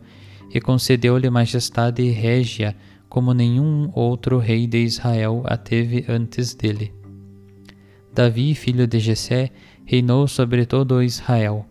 e 0.52 0.60
concedeu-lhe 0.60 1.30
majestade 1.30 2.06
régia 2.10 2.76
como 3.08 3.32
nenhum 3.32 3.90
outro 3.94 4.36
rei 4.36 4.66
de 4.66 4.84
Israel 4.84 5.42
a 5.46 5.56
teve 5.56 6.04
antes 6.10 6.54
dele. 6.54 6.97
Davi, 8.18 8.54
filho 8.54 8.86
de 8.86 8.98
Jessé, 9.00 9.50
reinou 9.84 10.28
sobre 10.28 10.66
todo 10.66 11.02
Israel. 11.02 11.66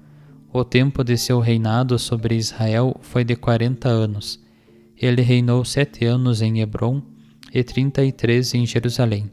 O 0.52 0.64
tempo 0.64 1.04
de 1.04 1.18
seu 1.18 1.40
reinado 1.40 2.00
sobre 2.00 2.36
Israel 2.36 2.96
foi 3.02 3.24
de 3.24 3.36
quarenta 3.36 3.90
anos 3.90 4.48
ele 5.00 5.22
reinou 5.22 5.64
sete 5.64 6.06
anos 6.06 6.42
em 6.42 6.60
Hebron 6.60 7.02
e 7.54 7.64
trinta 7.64 8.04
e 8.04 8.12
três 8.12 8.56
em 8.56 8.66
Jerusalém. 8.66 9.32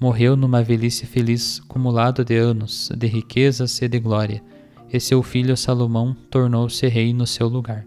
Morreu 0.00 0.36
numa 0.36 0.62
velhice 0.62 1.06
feliz, 1.06 1.60
cumulado 1.60 2.24
de 2.24 2.36
anos, 2.36 2.90
de 2.96 3.06
riquezas 3.06 3.80
e 3.80 3.88
de 3.88 4.00
glória, 4.00 4.42
e 4.92 4.98
seu 4.98 5.22
filho 5.22 5.56
Salomão 5.56 6.16
tornou-se 6.28 6.86
rei 6.88 7.12
no 7.12 7.26
seu 7.26 7.46
lugar. 7.46 7.86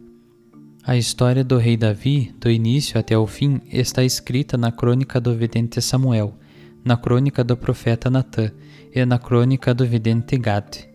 A 0.85 0.95
história 0.95 1.43
do 1.43 1.57
rei 1.57 1.75
Davi, 1.75 2.33
do 2.39 2.49
início 2.49 2.97
até 2.97 3.17
o 3.17 3.27
fim, 3.27 3.59
está 3.69 4.03
escrita 4.03 4.57
na 4.57 4.71
crônica 4.71 5.19
do 5.19 5.35
vidente 5.35 5.81
Samuel, 5.81 6.37
na 6.83 6.97
crônica 6.97 7.43
do 7.43 7.55
profeta 7.55 8.09
Natã 8.09 8.51
e 8.93 9.05
na 9.05 9.17
crônica 9.17 9.73
do 9.73 9.85
vidente 9.85 10.37
Gad. 10.37 10.87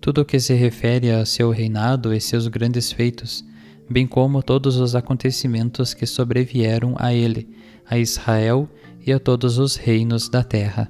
Tudo 0.00 0.22
o 0.22 0.24
que 0.24 0.38
se 0.38 0.54
refere 0.54 1.10
a 1.10 1.24
seu 1.26 1.50
reinado 1.50 2.14
e 2.14 2.20
seus 2.20 2.48
grandes 2.48 2.92
feitos 2.92 3.44
bem 3.88 4.06
como 4.06 4.42
todos 4.42 4.76
os 4.76 4.94
acontecimentos 4.94 5.94
que 5.94 6.06
sobrevieram 6.06 6.94
a 6.98 7.14
ele, 7.14 7.48
a 7.88 7.98
Israel 7.98 8.68
e 9.04 9.12
a 9.12 9.20
todos 9.20 9.58
os 9.58 9.76
reinos 9.76 10.28
da 10.28 10.42
terra. 10.42 10.88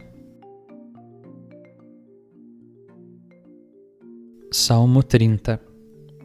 Salmo 4.51 5.03
30 5.03 5.61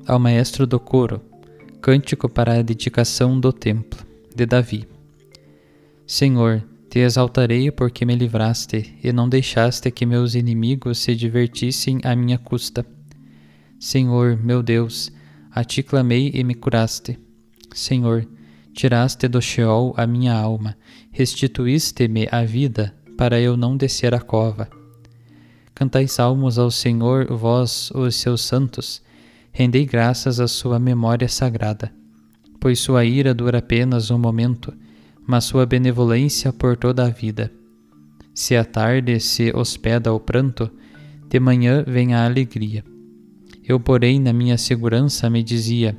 Ao 0.07 0.17
Maestro 0.17 0.65
do 0.65 0.79
Coro 0.79 1.21
Cântico 1.81 2.29
para 2.29 2.59
a 2.59 2.61
dedicação 2.61 3.39
do 3.39 3.51
Templo, 3.51 4.05
de 4.33 4.45
Davi. 4.45 4.87
Senhor, 6.05 6.63
te 6.91 6.99
exaltarei 6.99 7.71
porque 7.71 8.03
me 8.03 8.13
livraste 8.13 8.99
e 9.01 9.13
não 9.13 9.29
deixaste 9.29 9.89
que 9.89 10.05
meus 10.05 10.35
inimigos 10.35 10.97
se 10.97 11.15
divertissem 11.15 12.01
à 12.03 12.13
minha 12.13 12.37
custa. 12.37 12.85
Senhor, 13.79 14.35
meu 14.35 14.61
Deus, 14.61 15.09
a 15.49 15.63
ti 15.63 15.83
clamei 15.83 16.31
e 16.33 16.43
me 16.43 16.53
curaste. 16.53 17.17
Senhor, 17.73 18.27
tiraste 18.73 19.29
do 19.29 19.41
Sheol 19.41 19.93
a 19.95 20.05
minha 20.05 20.33
alma, 20.33 20.77
restituíste-me 21.13 22.27
a 22.29 22.43
vida, 22.43 22.93
para 23.17 23.39
eu 23.39 23.55
não 23.55 23.77
descer 23.77 24.13
a 24.13 24.19
cova. 24.19 24.67
Cantai 25.73 26.09
salmos 26.09 26.59
ao 26.59 26.69
Senhor, 26.69 27.25
vós, 27.33 27.89
os 27.95 28.17
seus 28.17 28.41
santos, 28.41 29.01
rendei 29.53 29.85
graças 29.85 30.41
à 30.41 30.47
sua 30.47 30.77
memória 30.77 31.29
sagrada. 31.29 31.89
Pois 32.59 32.79
sua 32.79 33.05
ira 33.05 33.33
dura 33.33 33.59
apenas 33.59 34.11
um 34.11 34.17
momento, 34.17 34.73
mas 35.31 35.45
sua 35.45 35.65
benevolência 35.65 36.51
por 36.51 36.75
toda 36.75 37.05
a 37.05 37.09
vida. 37.09 37.49
Se 38.35 38.53
à 38.53 38.65
tarde 38.65 39.17
se 39.21 39.49
hospeda 39.55 40.11
o 40.11 40.19
pranto, 40.19 40.69
de 41.29 41.39
manhã 41.39 41.85
vem 41.87 42.13
a 42.13 42.25
alegria. 42.25 42.83
Eu, 43.65 43.79
porém, 43.79 44.19
na 44.19 44.33
minha 44.33 44.57
segurança 44.57 45.29
me 45.29 45.41
dizia: 45.41 45.97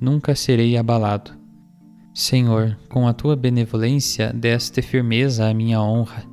nunca 0.00 0.34
serei 0.34 0.76
abalado. 0.76 1.30
Senhor, 2.12 2.76
com 2.88 3.06
a 3.06 3.12
tua 3.12 3.36
benevolência 3.36 4.32
deste 4.32 4.82
firmeza 4.82 5.48
à 5.48 5.54
minha 5.54 5.80
honra, 5.80 6.24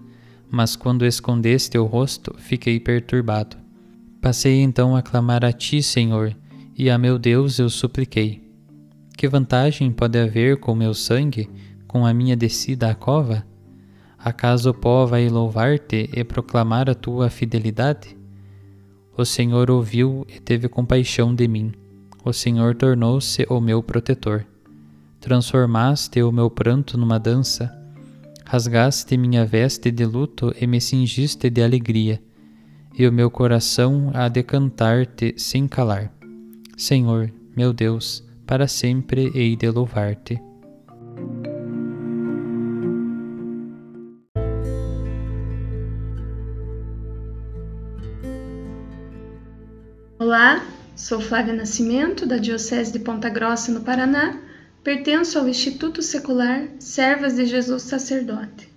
mas 0.50 0.75
quando 0.75 1.05
escondeste 1.05 1.77
o 1.77 1.86
rosto, 1.86 2.33
fiquei 2.39 2.79
perturbado. 2.79 3.55
Passei 4.19 4.62
então 4.62 4.95
a 4.95 5.03
clamar 5.03 5.45
a 5.45 5.51
ti, 5.51 5.83
Senhor, 5.83 6.36
e 6.75 6.89
a 6.89 6.98
meu 6.98 7.19
Deus 7.19 7.60
eu 7.60 7.69
supliquei. 7.69 8.41
Que 9.15 9.27
vantagem 9.27 9.91
pode 9.91 10.17
haver 10.17 10.57
com 10.57 10.74
meu 10.74 10.95
sangue, 10.95 11.48
com 11.91 12.05
a 12.05 12.13
minha 12.13 12.38
descida 12.38 12.89
à 12.89 12.95
cova? 12.95 13.45
Acaso 14.17 14.69
o 14.69 14.74
pó 14.74 15.05
vai 15.05 15.27
louvar-te 15.27 16.10
e 16.13 16.24
proclamar 16.24 16.89
a 16.89 16.95
tua 16.95 17.29
fidelidade? 17.29 18.17
O 19.17 19.25
Senhor 19.25 19.69
ouviu 19.69 20.25
e 20.33 20.39
teve 20.39 20.69
compaixão 20.69 21.36
de 21.36 21.50
mim. 21.50 21.74
O 22.24 22.31
Senhor 22.31 22.75
tornou-se 22.75 23.45
o 23.50 23.60
meu 23.60 23.83
protetor. 23.83 24.45
Transformaste 25.19 26.24
o 26.24 26.31
meu 26.31 26.50
pranto 26.50 26.98
numa 26.98 27.19
dança. 27.19 27.69
Rasgaste 28.45 29.17
minha 29.17 29.45
veste 29.45 29.91
de 29.91 30.05
luto 30.05 30.55
e 30.62 30.65
me 30.65 30.79
cingiste 30.79 31.50
de 31.50 31.62
alegria, 31.62 32.21
e 32.98 33.05
o 33.05 33.12
meu 33.12 33.29
coração 33.29 34.12
há 34.13 34.29
de 34.29 34.43
cantar-te 34.43 35.36
sem 35.38 35.67
calar. 35.67 36.10
Senhor, 36.77 37.29
meu 37.55 37.74
Deus, 37.74 38.24
para 38.48 38.65
sempre 38.65 39.29
hei 39.36 39.57
de 39.57 39.69
louvar-te. 39.69 40.41
Sou 51.01 51.20
Flávia 51.20 51.55
Nascimento, 51.55 52.27
da 52.27 52.38
Diocese 52.38 52.93
de 52.93 53.00
Ponta 53.00 53.27
Grossa, 53.27 53.72
no 53.72 53.81
Paraná. 53.81 54.39
Pertenço 54.84 55.39
ao 55.39 55.48
Instituto 55.48 56.00
Secular 56.00 56.67
Servas 56.77 57.36
de 57.36 57.48
Jesus 57.48 57.81
Sacerdote. 57.81 58.70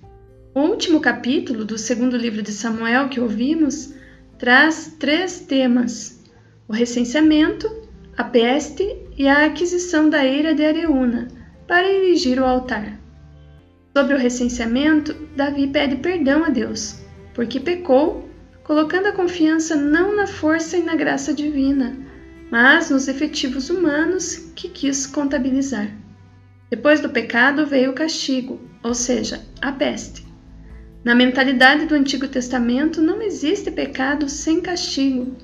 O 0.54 0.61
último 0.61 1.00
capítulo 1.00 1.66
do 1.66 1.76
segundo 1.76 2.16
livro 2.16 2.40
de 2.40 2.50
Samuel 2.50 3.11
que 3.11 3.21
ouvimos 3.21 3.93
traz 4.38 4.97
três 4.99 5.40
temas: 5.40 6.25
o 6.66 6.73
recenseamento, 6.73 7.71
a 8.16 8.25
peste 8.25 8.97
e 9.19 9.28
a 9.28 9.45
aquisição 9.45 10.09
da 10.09 10.25
eira 10.25 10.54
de 10.54 10.64
Areúna 10.64 11.28
para 11.69 11.87
erigir 11.87 12.40
o 12.40 12.47
altar. 12.47 12.99
Sobre 13.95 14.14
o 14.14 14.19
recenseamento, 14.19 15.14
Davi 15.37 15.66
pede 15.66 15.97
perdão 15.97 16.43
a 16.43 16.49
Deus, 16.49 17.00
porque 17.35 17.61
pecou 17.61 18.26
colocando 18.62 19.09
a 19.09 19.12
confiança 19.12 19.76
não 19.76 20.16
na 20.16 20.26
força 20.26 20.78
e 20.78 20.83
na 20.83 20.97
graça 20.97 21.35
divina, 21.35 22.03
mas 22.54 22.88
nos 22.88 23.08
efetivos 23.08 23.68
humanos 23.68 24.52
que 24.54 24.68
quis 24.68 25.08
contabilizar. 25.08 25.90
Depois 26.70 27.00
do 27.00 27.08
pecado 27.08 27.66
veio 27.66 27.90
o 27.90 27.94
castigo, 27.94 28.60
ou 28.80 28.95
seja, 28.95 29.45
a 29.60 29.73
peste. 29.73 30.25
Na 31.02 31.17
mentalidade 31.17 31.86
do 31.86 31.97
Antigo 31.97 32.28
Testamento 32.28 33.02
não 33.02 33.21
existe 33.21 33.73
pecado 33.73 34.28
sem 34.28 34.60
castigo, 34.60 35.36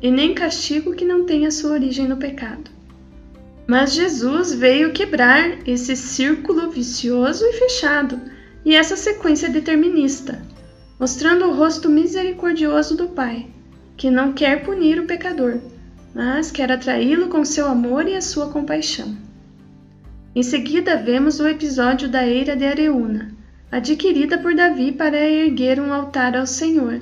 e 0.00 0.08
nem 0.08 0.34
castigo 0.34 0.94
que 0.94 1.04
não 1.04 1.26
tenha 1.26 1.50
sua 1.50 1.72
origem 1.72 2.06
no 2.06 2.16
pecado. 2.16 2.70
Mas 3.66 3.92
Jesus 3.92 4.54
veio 4.54 4.92
quebrar 4.92 5.66
esse 5.66 5.96
círculo 5.96 6.70
vicioso 6.70 7.44
e 7.44 7.54
fechado 7.54 8.20
e 8.64 8.76
essa 8.76 8.94
sequência 8.94 9.48
determinista 9.48 10.40
mostrando 10.96 11.46
o 11.46 11.54
rosto 11.56 11.88
misericordioso 11.88 12.96
do 12.96 13.08
Pai, 13.08 13.48
que 13.96 14.08
não 14.08 14.32
quer 14.32 14.62
punir 14.64 15.00
o 15.00 15.06
pecador, 15.06 15.58
mas 16.14 16.50
quer 16.50 16.70
atraí-lo 16.70 17.28
com 17.28 17.44
seu 17.44 17.66
amor 17.66 18.06
e 18.06 18.14
a 18.14 18.20
sua 18.20 18.50
compaixão. 18.50 19.16
Em 20.34 20.42
seguida, 20.42 20.96
vemos 20.96 21.40
o 21.40 21.46
episódio 21.46 22.08
da 22.08 22.26
eira 22.26 22.56
de 22.56 22.64
Areúna, 22.64 23.32
adquirida 23.70 24.38
por 24.38 24.54
Davi 24.54 24.92
para 24.92 25.18
erguer 25.18 25.80
um 25.80 25.92
altar 25.92 26.36
ao 26.36 26.46
Senhor. 26.46 27.00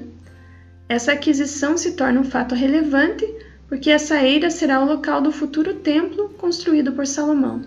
Essa 0.88 1.12
aquisição 1.12 1.76
se 1.76 1.92
torna 1.92 2.20
um 2.20 2.24
fato 2.24 2.54
relevante 2.54 3.26
porque 3.68 3.90
essa 3.90 4.22
eira 4.22 4.50
será 4.50 4.80
o 4.80 4.86
local 4.86 5.20
do 5.20 5.30
futuro 5.30 5.74
templo 5.74 6.30
construído 6.30 6.92
por 6.92 7.06
Salomão 7.06 7.62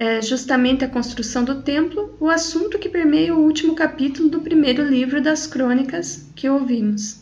é 0.00 0.22
justamente 0.22 0.82
a 0.82 0.88
construção 0.88 1.44
do 1.44 1.60
templo 1.60 2.16
o 2.18 2.30
assunto 2.30 2.78
que 2.78 2.88
permeia 2.88 3.34
o 3.34 3.44
último 3.44 3.74
capítulo 3.74 4.30
do 4.30 4.40
primeiro 4.40 4.82
livro 4.82 5.20
das 5.20 5.46
Crônicas 5.46 6.26
que 6.34 6.48
ouvimos. 6.48 7.20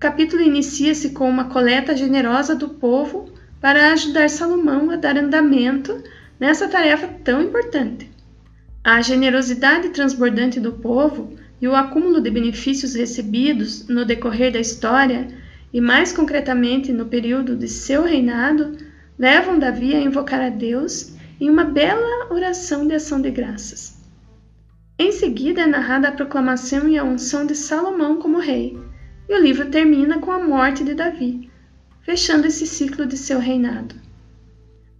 Capítulo 0.00 0.40
inicia-se 0.40 1.10
com 1.10 1.28
uma 1.28 1.50
coleta 1.50 1.94
generosa 1.94 2.56
do 2.56 2.70
povo 2.70 3.30
para 3.60 3.92
ajudar 3.92 4.30
Salomão 4.30 4.90
a 4.90 4.96
dar 4.96 5.18
andamento 5.18 6.02
nessa 6.40 6.66
tarefa 6.68 7.06
tão 7.22 7.42
importante. 7.42 8.10
A 8.82 9.02
generosidade 9.02 9.90
transbordante 9.90 10.58
do 10.58 10.72
povo 10.72 11.36
e 11.60 11.68
o 11.68 11.76
acúmulo 11.76 12.18
de 12.22 12.30
benefícios 12.30 12.94
recebidos 12.94 13.88
no 13.88 14.06
decorrer 14.06 14.50
da 14.50 14.58
história, 14.58 15.28
e 15.70 15.82
mais 15.82 16.14
concretamente 16.14 16.94
no 16.94 17.04
período 17.04 17.54
de 17.54 17.68
seu 17.68 18.02
reinado, 18.02 18.78
levam 19.18 19.58
Davi 19.58 19.94
a 19.94 20.00
invocar 20.00 20.40
a 20.40 20.48
Deus 20.48 21.12
em 21.38 21.50
uma 21.50 21.64
bela 21.64 22.32
oração 22.32 22.86
de 22.86 22.94
ação 22.94 23.20
de 23.20 23.30
graças. 23.30 24.00
Em 24.98 25.12
seguida 25.12 25.60
é 25.60 25.66
narrada 25.66 26.08
a 26.08 26.12
proclamação 26.12 26.88
e 26.88 26.96
a 26.96 27.04
unção 27.04 27.44
de 27.44 27.54
Salomão 27.54 28.16
como 28.16 28.38
rei, 28.38 28.78
e 29.30 29.34
o 29.34 29.40
livro 29.40 29.70
termina 29.70 30.18
com 30.18 30.32
a 30.32 30.42
morte 30.42 30.82
de 30.82 30.92
Davi, 30.92 31.48
fechando 32.02 32.48
esse 32.48 32.66
ciclo 32.66 33.06
de 33.06 33.16
seu 33.16 33.38
reinado. 33.38 33.94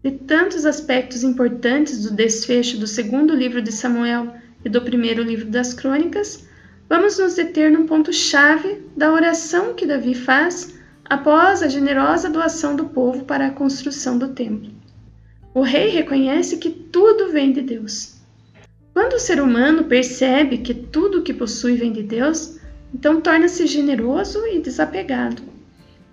De 0.05 0.13
tantos 0.13 0.65
aspectos 0.65 1.25
importantes 1.25 2.05
do 2.05 2.15
desfecho 2.15 2.79
do 2.79 2.87
segundo 2.87 3.35
livro 3.35 3.61
de 3.61 3.73
Samuel 3.73 4.33
e 4.65 4.69
do 4.69 4.83
primeiro 4.83 5.21
livro 5.25 5.47
das 5.47 5.75
Crônicas, 5.75 6.47
vamos 6.89 7.19
nos 7.19 7.35
deter 7.35 7.73
num 7.73 7.87
ponto-chave 7.87 8.81
da 8.97 9.13
oração 9.13 9.75
que 9.75 9.85
Davi 9.85 10.15
faz 10.15 10.79
após 11.05 11.61
a 11.61 11.69
generosa 11.69 12.31
doação 12.31 12.77
do 12.77 12.85
povo 12.85 13.25
para 13.25 13.49
a 13.49 13.51
construção 13.51 14.17
do 14.17 14.29
templo. 14.29 14.71
O 15.53 15.63
rei 15.63 15.89
reconhece 15.89 16.59
que 16.59 16.71
tudo 16.71 17.33
vem 17.33 17.53
de 17.53 17.63
Deus. 17.63 18.15
Quando 18.95 19.15
o 19.15 19.19
ser 19.19 19.43
humano 19.43 19.85
percebe 19.85 20.59
que 20.59 20.73
tudo 20.73 21.19
o 21.19 21.23
que 21.23 21.35
possui 21.35 21.75
vem 21.75 21.93
de 21.93 22.05
Deus, 22.05 22.60
então 22.93 23.21
torna-se 23.21 23.67
generoso 23.67 24.47
e 24.47 24.61
desapegado. 24.61 25.43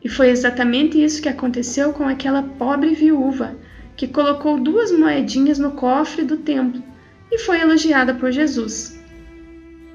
E 0.04 0.10
foi 0.10 0.30
exatamente 0.30 1.04
isso 1.04 1.22
que 1.22 1.30
aconteceu 1.30 1.92
com 1.92 2.08
aquela 2.08 2.44
pobre 2.44 2.94
viúva 2.94 3.56
que 3.96 4.08
colocou 4.08 4.60
duas 4.60 4.92
moedinhas 4.92 5.58
no 5.58 5.72
cofre 5.72 6.24
do 6.24 6.38
templo 6.38 6.84
e 7.32 7.40
foi 7.40 7.60
elogiada 7.60 8.13
por 8.13 8.32
Jesus. 8.32 9.00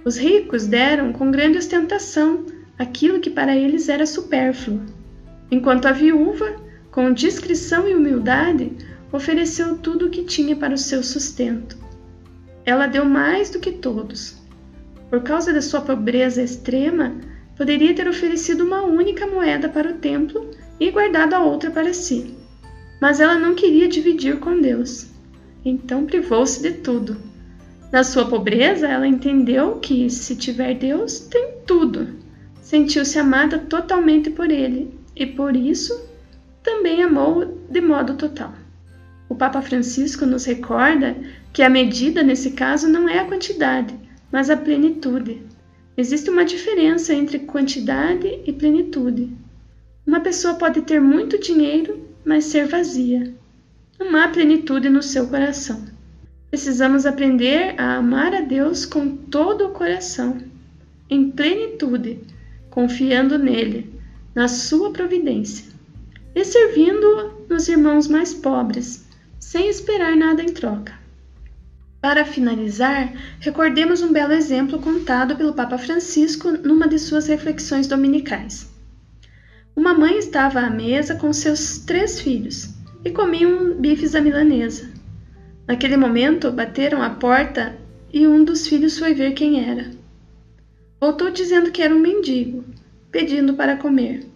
Os 0.05 0.17
ricos 0.17 0.67
deram 0.67 1.13
com 1.13 1.31
grande 1.31 1.59
ostentação 1.59 2.45
aquilo 2.77 3.21
que 3.21 3.31
para 3.31 3.57
eles 3.57 3.89
era 3.89 4.05
supérfluo, 4.05 4.83
enquanto 5.51 5.87
a 5.87 5.93
viúva, 5.93 6.57
com 6.91 7.13
discrição 7.13 7.89
e 7.89 7.95
humildade, 7.95 8.73
ofereceu 9.13 9.79
tudo 9.79 10.07
o 10.07 10.11
que 10.11 10.25
tinha 10.25 10.57
para 10.57 10.75
o 10.75 10.79
seu 10.79 11.03
sustento. 11.03 11.77
Ela 12.65 12.89
deu 12.89 13.05
mais 13.05 13.51
do 13.51 13.61
que 13.61 13.71
todos. 13.71 14.42
Por 15.13 15.23
causa 15.23 15.53
da 15.53 15.61
sua 15.61 15.83
pobreza 15.83 16.43
extrema, 16.43 17.13
poderia 17.55 17.95
ter 17.95 18.09
oferecido 18.09 18.65
uma 18.65 18.81
única 18.81 19.27
moeda 19.27 19.69
para 19.69 19.91
o 19.91 19.99
templo 19.99 20.51
e 20.81 20.91
guardado 20.91 21.35
a 21.35 21.45
outra 21.45 21.71
para 21.71 21.93
si. 21.93 22.35
Mas 22.99 23.21
ela 23.21 23.39
não 23.39 23.55
queria 23.55 23.89
dividir 23.89 24.39
com 24.39 24.59
Deus. 24.59 25.09
Então 25.63 26.07
privou-se 26.07 26.63
de 26.63 26.79
tudo. 26.79 27.19
Na 27.93 28.03
sua 28.03 28.25
pobreza, 28.25 28.89
ela 28.89 29.07
entendeu 29.07 29.77
que, 29.81 30.09
se 30.09 30.35
tiver 30.35 30.79
Deus, 30.79 31.19
tem 31.19 31.57
tudo. 31.67 32.09
Sentiu-se 32.63 33.19
amada 33.19 33.59
totalmente 33.59 34.31
por 34.31 34.51
Ele 34.51 34.99
e, 35.15 35.27
por 35.27 35.55
isso, 35.55 36.09
também 36.63 37.03
amou 37.03 37.61
de 37.69 37.83
modo 37.83 38.15
total. 38.15 38.55
O 39.29 39.35
Papa 39.35 39.61
Francisco 39.61 40.25
nos 40.25 40.47
recorda 40.47 41.15
que 41.53 41.63
a 41.63 41.69
medida 41.69 42.23
nesse 42.23 42.53
caso 42.53 42.89
não 42.89 43.07
é 43.07 43.19
a 43.19 43.27
quantidade, 43.27 44.01
mas 44.33 44.49
a 44.49 44.57
plenitude. 44.57 45.43
Existe 45.95 46.31
uma 46.31 46.45
diferença 46.45 47.13
entre 47.13 47.41
quantidade 47.41 48.41
e 48.47 48.53
plenitude. 48.53 49.31
Uma 50.07 50.21
pessoa 50.21 50.55
pode 50.55 50.81
ter 50.81 51.01
muito 51.01 51.39
dinheiro, 51.39 52.09
mas 52.25 52.47
ser 52.47 52.67
vazia. 52.67 53.35
não 54.01 54.17
há 54.17 54.29
plenitude 54.29 54.89
no 54.89 55.03
seu 55.03 55.29
coração. 55.29 55.85
Precisamos 56.49 57.07
aprender 57.07 57.75
a 57.79 57.97
amar 57.97 58.35
a 58.35 58.41
Deus 58.41 58.85
com 58.87 59.17
todo 59.17 59.67
o 59.67 59.73
coração, 59.73 60.39
em 61.09 61.31
plenitude, 61.31 62.19
confiando 62.69 63.39
nele, 63.39 63.93
na 64.35 64.49
sua 64.49 64.93
providência, 64.93 65.71
e 66.35 66.45
servindo 66.45 67.45
nos 67.49 67.69
irmãos 67.69 68.09
mais 68.09 68.35
pobres, 68.35 69.07
sem 69.39 69.69
esperar 69.69 70.17
nada 70.17 70.43
em 70.43 70.53
troca. 70.53 71.02
Para 72.03 72.25
finalizar, 72.25 73.15
recordemos 73.39 74.03
um 74.03 74.13
belo 74.13 74.33
exemplo 74.33 74.81
contado 74.81 75.37
pelo 75.37 75.53
Papa 75.53 75.79
Francisco 75.79 76.51
numa 76.51 76.89
de 76.89 76.99
suas 76.99 77.29
reflexões 77.29 77.87
dominicais. 77.87 78.69
Uma 79.77 79.95
mãe 79.95 80.19
estava 80.19 80.59
à 80.59 80.69
mesa 80.69 81.15
com 81.15 81.33
seus 81.33 81.79
três 81.79 82.21
filhos 82.21 82.71
e 83.05 83.13
comiam 83.13 83.75
bifes 83.75 84.17
à 84.17 84.21
milanesa. 84.21 84.91
Naquele 85.65 85.97
momento, 85.97 86.51
bateram 86.51 87.01
à 87.01 87.09
porta 87.09 87.79
e 88.13 88.27
um 88.27 88.43
dos 88.43 88.67
filhos 88.67 88.99
foi 88.99 89.15
ver 89.15 89.35
quem 89.35 89.65
era. 89.65 89.93
Voltou 91.01 91.31
dizendo 91.31 91.71
que 91.71 91.83
era 91.83 91.95
um 91.95 92.01
mendigo, 92.01 92.65
pedindo 93.13 93.55
para 93.55 93.77
comer. 93.77 94.27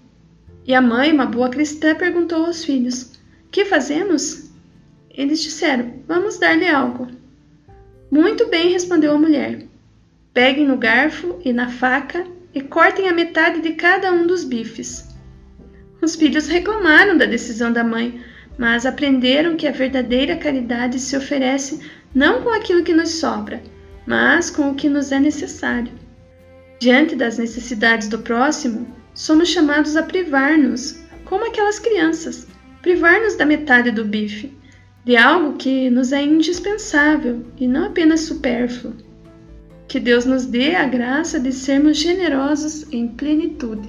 E 0.64 0.72
a 0.72 0.80
mãe, 0.80 1.12
uma 1.12 1.26
boa 1.26 1.48
cristã, 1.48 1.96
perguntou 1.96 2.46
aos 2.46 2.64
filhos: 2.64 3.18
Que 3.50 3.64
fazemos? 3.64 4.52
Eles 5.10 5.40
disseram: 5.40 5.94
Vamos 6.06 6.38
dar-lhe 6.38 6.68
algo. 6.68 7.08
Muito 8.10 8.48
bem, 8.48 8.70
respondeu 8.70 9.12
a 9.12 9.18
mulher. 9.18 9.66
Peguem 10.32 10.66
no 10.66 10.76
garfo 10.76 11.40
e 11.44 11.52
na 11.52 11.68
faca 11.68 12.24
e 12.54 12.60
cortem 12.60 13.08
a 13.08 13.12
metade 13.12 13.60
de 13.60 13.72
cada 13.72 14.12
um 14.12 14.26
dos 14.26 14.44
bifes. 14.44 15.08
Os 16.00 16.14
filhos 16.14 16.46
reclamaram 16.46 17.16
da 17.16 17.24
decisão 17.24 17.72
da 17.72 17.82
mãe, 17.82 18.20
mas 18.56 18.86
aprenderam 18.86 19.56
que 19.56 19.66
a 19.66 19.72
verdadeira 19.72 20.36
caridade 20.36 20.98
se 20.98 21.16
oferece 21.16 21.80
não 22.14 22.42
com 22.42 22.50
aquilo 22.50 22.82
que 22.82 22.94
nos 22.94 23.10
sobra, 23.10 23.62
mas 24.06 24.50
com 24.50 24.70
o 24.70 24.74
que 24.74 24.88
nos 24.88 25.12
é 25.12 25.18
necessário. 25.18 25.92
Diante 26.78 27.16
das 27.16 27.38
necessidades 27.38 28.08
do 28.08 28.20
próximo, 28.20 28.86
somos 29.14 29.48
chamados 29.48 29.96
a 29.96 30.02
privar-nos, 30.02 31.00
como 31.24 31.46
aquelas 31.46 31.78
crianças, 31.78 32.46
privar-nos 32.82 33.34
da 33.34 33.44
metade 33.44 33.90
do 33.90 34.04
bife, 34.04 34.55
de 35.06 35.16
algo 35.16 35.56
que 35.56 35.88
nos 35.88 36.10
é 36.10 36.20
indispensável 36.20 37.44
e 37.56 37.68
não 37.68 37.86
apenas 37.86 38.22
supérfluo. 38.22 38.92
Que 39.86 40.00
Deus 40.00 40.24
nos 40.24 40.46
dê 40.46 40.74
a 40.74 40.84
graça 40.84 41.38
de 41.38 41.52
sermos 41.52 41.96
generosos 41.96 42.92
em 42.92 43.06
plenitude. 43.06 43.88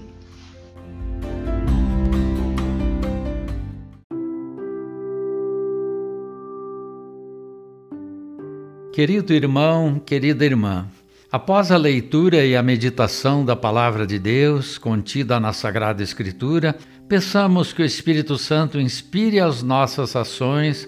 Querido 8.94 9.34
irmão, 9.34 10.00
querida 10.00 10.46
irmã, 10.46 10.88
após 11.32 11.72
a 11.72 11.78
leitura 11.78 12.46
e 12.46 12.56
a 12.56 12.62
meditação 12.62 13.44
da 13.44 13.56
Palavra 13.56 14.06
de 14.06 14.20
Deus 14.20 14.78
contida 14.78 15.40
na 15.40 15.52
Sagrada 15.52 16.04
Escritura, 16.04 16.76
peçamos 17.10 17.74
que 17.74 17.82
o 17.82 17.86
Espírito 17.86 18.38
Santo 18.38 18.80
inspire 18.80 19.40
as 19.40 19.64
nossas 19.64 20.16
ações 20.16 20.88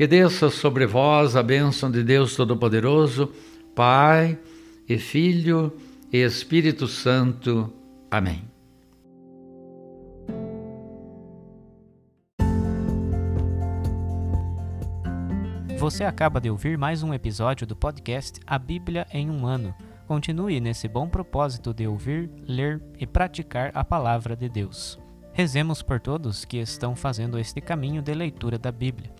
Que 0.00 0.06
desça 0.06 0.48
sobre 0.48 0.86
vós 0.86 1.36
a 1.36 1.42
bênção 1.42 1.90
de 1.90 2.02
Deus 2.02 2.34
Todo-Poderoso, 2.34 3.30
Pai 3.74 4.38
e 4.88 4.96
Filho 4.96 5.76
e 6.10 6.16
Espírito 6.16 6.86
Santo. 6.86 7.70
Amém. 8.10 8.42
Você 15.76 16.02
acaba 16.02 16.40
de 16.40 16.48
ouvir 16.48 16.78
mais 16.78 17.02
um 17.02 17.12
episódio 17.12 17.66
do 17.66 17.76
podcast 17.76 18.40
A 18.46 18.58
Bíblia 18.58 19.06
em 19.12 19.28
um 19.28 19.46
Ano. 19.46 19.74
Continue 20.06 20.60
nesse 20.60 20.88
bom 20.88 21.10
propósito 21.10 21.74
de 21.74 21.86
ouvir, 21.86 22.30
ler 22.48 22.82
e 22.98 23.06
praticar 23.06 23.70
a 23.74 23.84
palavra 23.84 24.34
de 24.34 24.48
Deus. 24.48 24.98
Rezemos 25.34 25.82
por 25.82 26.00
todos 26.00 26.46
que 26.46 26.56
estão 26.56 26.96
fazendo 26.96 27.38
este 27.38 27.60
caminho 27.60 28.00
de 28.00 28.14
leitura 28.14 28.58
da 28.58 28.72
Bíblia. 28.72 29.19